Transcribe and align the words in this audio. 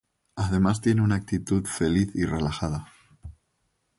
Además 0.35 0.81
tiene 0.81 1.03
una 1.03 1.13
actitud 1.13 1.63
feliz 1.67 2.09
y 2.15 2.25
relajada. 2.25 2.87